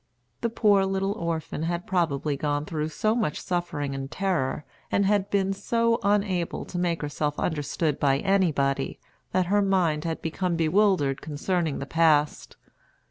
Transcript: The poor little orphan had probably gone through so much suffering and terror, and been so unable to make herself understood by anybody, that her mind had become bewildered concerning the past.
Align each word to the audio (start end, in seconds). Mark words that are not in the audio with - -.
The 0.41 0.49
poor 0.49 0.83
little 0.83 1.11
orphan 1.11 1.61
had 1.61 1.85
probably 1.85 2.35
gone 2.35 2.65
through 2.65 2.89
so 2.89 3.13
much 3.13 3.39
suffering 3.39 3.93
and 3.93 4.09
terror, 4.09 4.65
and 4.91 5.29
been 5.29 5.53
so 5.53 5.99
unable 6.01 6.65
to 6.65 6.79
make 6.79 7.03
herself 7.03 7.39
understood 7.39 7.99
by 7.99 8.17
anybody, 8.17 8.99
that 9.31 9.45
her 9.45 9.61
mind 9.61 10.03
had 10.03 10.19
become 10.23 10.55
bewildered 10.55 11.21
concerning 11.21 11.77
the 11.77 11.85
past. 11.85 12.57